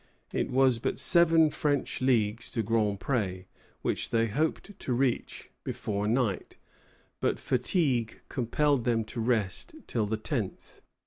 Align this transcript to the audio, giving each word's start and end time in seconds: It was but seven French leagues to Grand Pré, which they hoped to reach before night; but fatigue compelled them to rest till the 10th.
It 0.33 0.49
was 0.49 0.79
but 0.79 0.97
seven 0.97 1.51
French 1.51 2.01
leagues 2.01 2.49
to 2.49 2.63
Grand 2.63 2.99
Pré, 2.99 3.45
which 3.83 4.09
they 4.09 4.25
hoped 4.25 4.79
to 4.79 4.93
reach 4.93 5.51
before 5.63 6.07
night; 6.07 6.57
but 7.19 7.37
fatigue 7.37 8.19
compelled 8.27 8.83
them 8.83 9.03
to 9.03 9.19
rest 9.21 9.75
till 9.85 10.07
the 10.07 10.17
10th. 10.17 10.79